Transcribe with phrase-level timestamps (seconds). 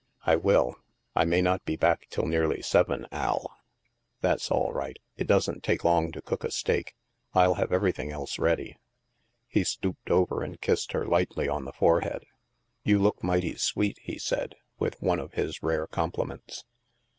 [0.25, 0.77] "I will.
[1.15, 3.55] I may not be back till nearly seven, Al.""
[4.23, 4.97] That's all right.
[5.15, 6.95] It doesn't take long to cook a steak.
[7.35, 8.77] I'll have everything else ready."
[9.47, 12.25] He stooped over and kissed her lightly on the forehead."
[12.83, 16.65] You look mighty sweet," he said, with one of his rare compliments.